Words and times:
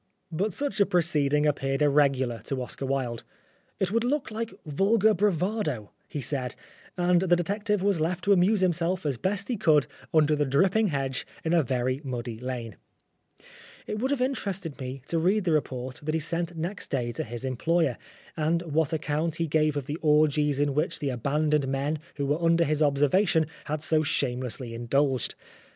But 0.31 0.51
such 0.51 0.79
a 0.79 0.85
proceeding 0.87 1.45
appeared 1.45 1.83
irregular 1.83 2.39
to 2.45 2.59
Oscar 2.63 2.87
Wilde." 2.87 3.23
It 3.79 3.91
would 3.91 4.03
look 4.03 4.31
like 4.31 4.51
vulgar 4.65 5.13
bra 5.13 5.29
vado," 5.29 5.91
he 6.07 6.21
said, 6.21 6.55
and 6.97 7.21
the 7.21 7.35
detective 7.35 7.83
was 7.83 8.01
left 8.01 8.23
to 8.23 8.33
amuse 8.33 8.61
himself 8.61 9.05
as 9.05 9.17
best 9.17 9.45
as 9.47 9.53
he 9.53 9.57
could 9.57 9.85
under 10.11 10.35
the 10.35 10.43
dripping 10.47 10.87
hedge 10.87 11.27
in 11.45 11.53
a 11.53 11.61
very 11.61 12.01
muddy 12.03 12.39
lane. 12.39 12.77
It 13.85 13.99
would 13.99 14.09
have 14.09 14.21
interested 14.21 14.79
me 14.81 15.03
to 15.05 15.19
read 15.19 15.43
the 15.43 15.51
report 15.51 15.99
that 16.01 16.15
he 16.15 16.19
sent 16.19 16.57
next 16.57 16.87
day 16.89 17.11
to 17.11 17.23
his 17.23 17.45
employer, 17.45 17.99
and 18.35 18.63
what 18.63 18.93
account 18.93 19.35
he 19.35 19.45
gave 19.45 19.77
of 19.77 19.85
the 19.85 19.97
orgies 20.01 20.59
in 20.59 20.73
which 20.73 20.97
the 20.97 21.09
abandoned 21.11 21.67
men 21.67 21.99
who 22.15 22.25
were 22.25 22.41
under 22.43 22.63
his 22.63 22.81
observation 22.81 23.45
had 23.65 23.83
so 23.83 24.01
shamelessly 24.01 24.73
indulged. 24.73 25.35